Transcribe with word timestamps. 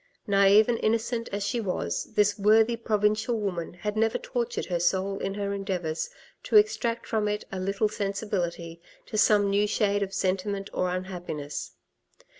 Naive 0.25 0.67
and 0.67 0.79
innocent 0.83 1.29
as 1.31 1.45
she 1.45 1.61
was, 1.61 2.05
this 2.15 2.39
worthy 2.39 2.75
provincial 2.75 3.39
woman 3.39 3.75
had 3.75 3.95
never 3.95 4.17
tortured 4.17 4.65
her 4.65 4.79
soul 4.79 5.19
in 5.19 5.35
her 5.35 5.53
endeavours 5.53 6.09
to 6.41 6.55
extract 6.55 7.05
from 7.05 7.27
it 7.27 7.43
a 7.51 7.59
little 7.59 7.87
sensibility 7.87 8.81
to 9.05 9.15
some 9.15 9.47
new 9.47 9.67
shade 9.67 10.01
of 10.01 10.11
sentiment 10.11 10.71
or 10.73 10.89
unhappiness. 10.89 11.73